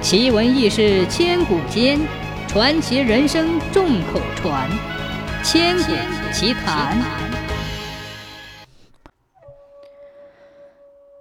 [0.00, 1.98] 奇闻异事千古间，
[2.46, 4.70] 传奇人生众口传。
[5.42, 5.92] 千古
[6.32, 6.96] 奇谈。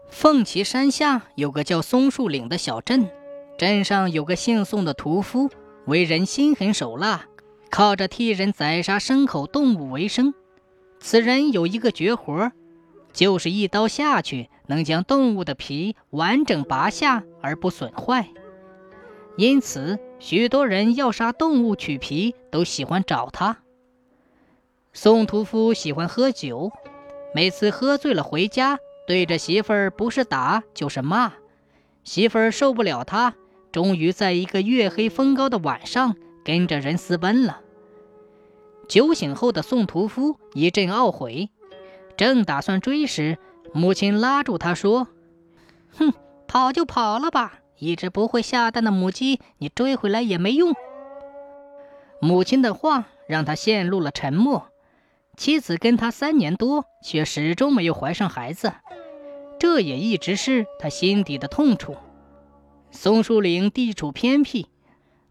[0.10, 3.10] 凤岐山下有个叫松树岭的小镇，
[3.58, 5.50] 镇上有个姓宋的屠夫，
[5.88, 7.26] 为人心狠手辣，
[7.72, 10.34] 靠着替人宰杀牲口动物为生。
[11.00, 12.52] 此人有一个绝活，
[13.12, 18.30] 就是一刀下去能将动物的皮完整拔下而不损坏。
[19.38, 23.60] 因此，许多人要杀动物取皮都喜欢找他。
[24.94, 26.72] 宋屠夫喜欢喝酒，
[27.36, 31.34] 每次喝醉了回家，对着媳妇儿不是打就是骂。
[32.04, 33.36] 媳妇儿受不了他，
[33.72, 37.62] 终于在一个月黑风高的晚上跟着人私奔了。
[38.88, 41.52] 酒醒后的宋屠夫一阵懊悔，
[42.16, 43.38] 正打算追时，
[43.72, 45.08] 母亲拉住他说
[46.00, 46.12] ：“哼，
[46.48, 50.74] 跑就跑了吧。”一只不会下蛋的母鸡，你追回来也没用。
[52.20, 54.70] 母亲的话让他陷入了沉默。
[55.36, 58.74] 妻子跟他三年多，却始终没有怀上孩子，
[59.60, 61.96] 这也一直是他心底的痛处。
[62.90, 64.68] 松树岭地处偏僻，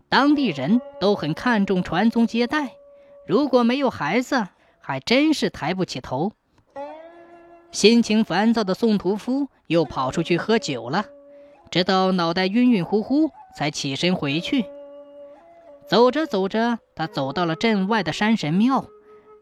[0.09, 2.75] 当地人都很看重传宗接代，
[3.27, 4.47] 如果没有孩子，
[4.79, 6.31] 还真是抬不起头。
[7.73, 11.07] 心情烦躁的宋屠夫又跑出去喝酒了。
[11.71, 14.65] 直到脑袋晕晕乎乎，才起身回去。
[15.87, 18.87] 走着走着，他走到了镇外的山神庙，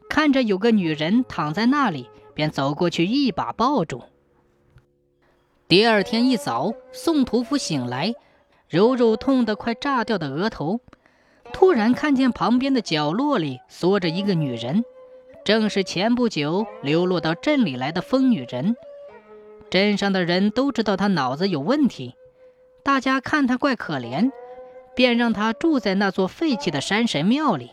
[0.08, 4.02] 看着有个女人躺在那里，便走过去一把抱住。
[5.67, 8.14] 第二天一早，宋屠夫醒来，
[8.69, 10.80] 揉揉痛得快炸掉的额头，
[11.52, 14.84] 突然看见旁边的角落里缩着一个女人，
[15.45, 18.77] 正是前不久流落到镇里来的疯女人。
[19.75, 22.14] 镇上的人都知道他脑子有问题，
[22.84, 24.30] 大家看他怪可怜，
[24.94, 27.72] 便让他住在那座废弃的山神庙里，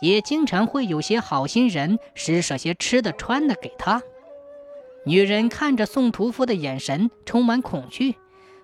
[0.00, 4.02] 也经常会有些好心人施舍些吃的穿的给他。
[5.04, 8.14] 女人看着宋屠夫的眼神充满恐惧，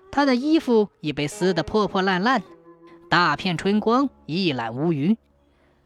[0.09, 2.43] 他的衣服已被撕得破破烂烂，
[3.09, 5.17] 大片春光一览无余。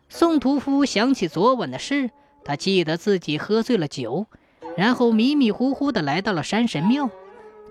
[0.10, 2.12] 宋屠夫想起昨晚的事，
[2.46, 4.28] 他记得自己喝醉了酒。
[4.76, 7.10] 然后迷迷糊糊地来到了山神庙，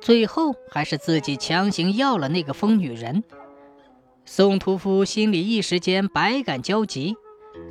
[0.00, 3.24] 最后还是自己强行要了那个疯女人。
[4.24, 7.16] 宋屠夫心里一时间百感交集。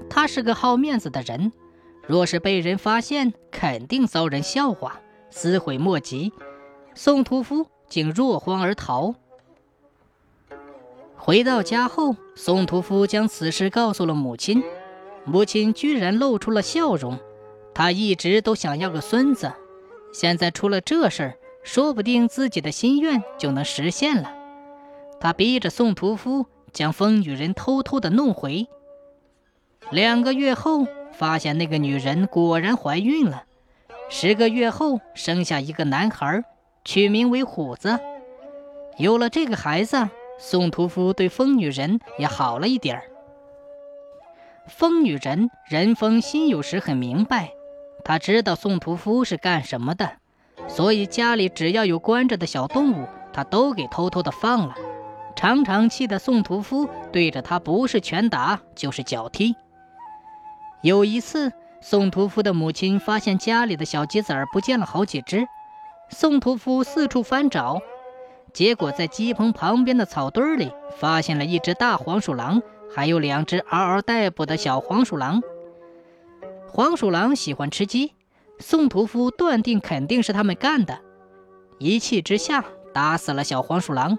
[0.10, 1.52] 他是个好面子的人，
[2.06, 5.00] 若是被人发现，肯定遭人笑话，
[5.30, 6.34] 撕毁莫及。
[6.94, 9.16] 宋屠夫竟落荒而逃。
[11.16, 14.62] 回到家后，宋屠夫将此事告诉了母亲，
[15.24, 17.18] 母亲居然露出了笑容。
[17.74, 19.52] 他一直都想要个孙子，
[20.14, 24.34] 现在出了这事儿，说不定自己的心愿就能实现了。
[25.20, 28.68] 他逼着宋屠夫将疯女人偷偷的弄回。
[29.90, 33.44] 两个月后，发现那个女人果然怀孕了。
[34.10, 36.44] 十个月后，生下一个男孩，
[36.84, 38.00] 取名为虎子。
[38.98, 43.04] 有了这个孩子，宋屠夫对疯女人也好了一点儿。
[44.68, 47.54] 疯女人人疯心有时很明白。
[48.04, 50.12] 他知道宋屠夫是干什么的，
[50.68, 54.76] 所以家里只要有关着的小动物，他都给偷偷的放了。
[55.36, 59.56] 常常气得宋屠夫对着他不是拳打就是脚踢。
[60.82, 65.48] 有一次，宋屠夫的母亲发现家里的小鸡子儿不见了好几只，
[66.10, 67.80] 宋屠夫四处翻找，
[68.54, 72.62] 结果在鸡棚旁边的草堆里发现了一只大黄鼠狼，
[72.94, 75.42] 还有两只嗷嗷待哺的小黄鼠狼。
[76.74, 78.14] 黄鼠狼喜欢吃鸡，
[78.58, 81.02] 宋屠夫断定肯定是他们干的。
[81.80, 84.18] 一气之下，打死了小黄鼠狼，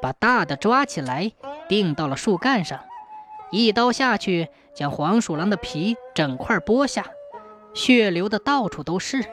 [0.00, 1.32] 把大的抓起来
[1.68, 2.78] 钉到了树干上，
[3.50, 7.04] 一刀下去，将黄鼠狼的皮整块剥下，
[7.74, 9.24] 血流的到处都是。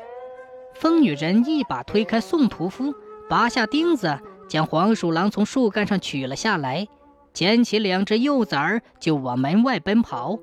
[0.74, 2.96] 疯女人一把推开宋屠夫，
[3.30, 6.88] 拔下钉子，将黄鼠狼从树干上取了下来，
[7.32, 10.40] 捡起两只幼崽就往门外奔跑。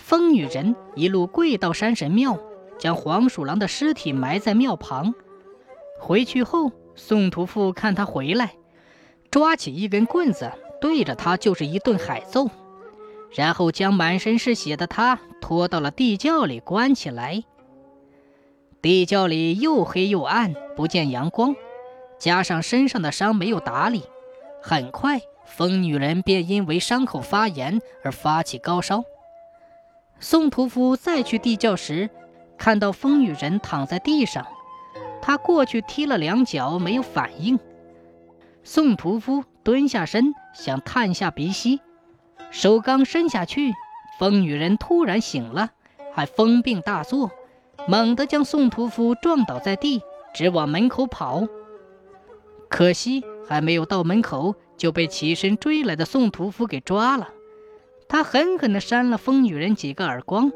[0.00, 2.36] 疯女人一路跪到山神庙，
[2.78, 5.14] 将黄鼠狼的尸体埋在庙旁。
[5.98, 8.54] 回去后，宋屠夫看他回来，
[9.30, 10.50] 抓起一根棍子
[10.80, 12.48] 对着他就是一顿海揍，
[13.30, 17.44] 然后将满身是血的他拖到了地窖里关起来。
[18.82, 21.54] 地窖里又黑又暗，不见阳光，
[22.18, 24.02] 加上身上的伤没有打理，
[24.62, 29.04] 很快疯女人便因为伤口发炎而发起高烧。
[30.22, 32.10] 宋屠夫再去地窖时，
[32.58, 34.46] 看到疯女人躺在地上，
[35.22, 37.58] 他过去踢了两脚，没有反应。
[38.62, 41.80] 宋屠夫蹲下身，想探下鼻息，
[42.50, 43.72] 手刚伸下去，
[44.18, 45.70] 疯女人突然醒了，
[46.12, 47.30] 还疯病大作，
[47.88, 50.02] 猛地将宋屠夫撞倒在地，
[50.34, 51.46] 直往门口跑。
[52.68, 57.30] 可惜还没有到门口，就被起身追来的宋屠夫给抓了。
[58.10, 60.50] 他狠狠地扇了疯女人几个耳光，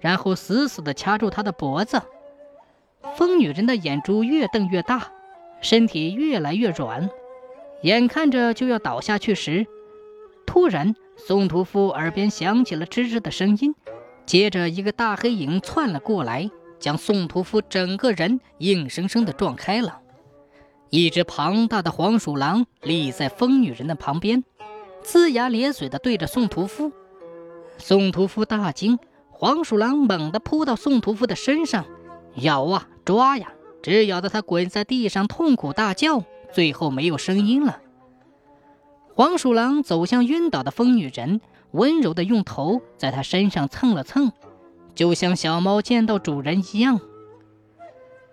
[0.00, 2.02] 然后死死地掐住她的脖子。
[3.16, 5.10] 疯女人的眼珠越瞪越大，
[5.62, 7.08] 身体越来越软。
[7.82, 9.66] 眼看着就要倒下去时，
[10.46, 13.74] 突然，宋屠夫耳边响起了吱吱的声音，
[14.26, 20.00] 接着一个大黑影窜了过来，将宋屠夫整个人硬生生地撞开了。
[20.90, 24.44] 一只庞大的黄鼠狼立在疯女人的旁边，
[25.02, 26.92] 龇牙咧嘴地对着宋屠夫。
[27.78, 28.98] 宋屠夫大惊，
[29.30, 31.84] 黄鼠狼猛地扑到宋屠夫的身上，
[32.36, 33.52] 咬啊抓呀，
[33.82, 36.22] 只咬得他滚在地上，痛苦大叫。
[36.52, 37.80] 最后没有声音了。
[39.14, 44.32] 黄鼠狼走向晕倒的疯女人，温柔地用头在她身上蹭了蹭，
[44.94, 47.00] 就像小猫见到主人一样。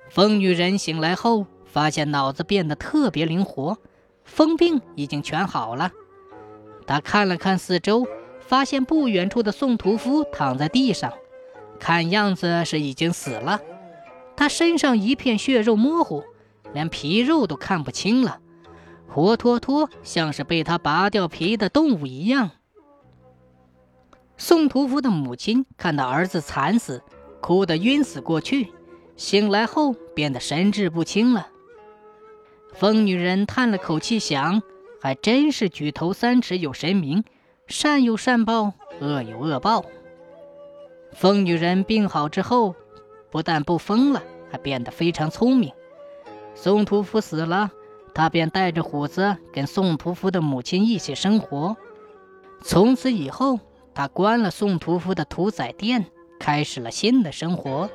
[0.10, 3.78] 疯女人醒来后，发现脑子变得特别灵活，
[4.24, 5.92] 疯病已经全好了。
[6.88, 8.08] 他看了看四周，
[8.40, 11.14] 发现不远处的宋屠夫躺在地上，
[11.80, 13.62] 看样子是已经死了。
[14.36, 16.24] 他身上一片血肉模糊。
[16.74, 18.40] 连皮肉都看不清了，
[19.08, 22.52] 活脱脱像是被他拔掉皮的动物一样。
[24.36, 27.02] 宋屠夫的母亲看到儿子惨死，
[27.40, 28.74] 哭得晕死过去，
[29.16, 31.48] 醒来后变得神志不清了。
[32.74, 34.62] 疯女人叹了口气，想：
[35.02, 37.24] 还真是举头三尺有神明，
[37.68, 39.86] 善有善报，恶有恶报。
[41.14, 42.76] 疯女人病好之后，
[43.32, 45.72] 不但不疯了，还变得非常聪明。
[46.56, 47.72] 宋屠夫死了，
[48.14, 51.78] 他便带着虎子跟宋屠夫的母亲一起生活。
[52.64, 53.60] 从此以后，
[53.94, 56.06] 他关了宋屠夫的屠宰店，
[56.40, 57.90] 开始了新的生活。